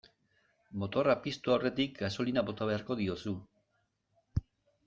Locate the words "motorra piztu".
0.83-1.53